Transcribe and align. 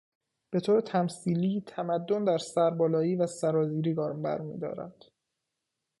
به 0.51 0.59
طور 0.59 0.81
تمثیلی، 0.81 1.63
تمدن 1.67 2.23
در 2.23 2.37
سر 2.37 2.69
بالایی 2.69 3.15
و 3.15 3.27
سرازیری 3.27 3.93
گام 3.93 4.21
بر 4.21 4.41
میدارد. 4.41 5.05